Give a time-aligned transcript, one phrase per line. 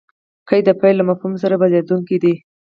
[0.47, 2.35] قید؛ د فعل له مفهوم سره بدلېدونکی دئ.